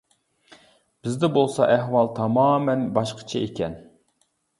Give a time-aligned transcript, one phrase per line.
[1.07, 3.77] بىزدە بولسا ئەھۋال تامامەن باشقىچە ئىكەن.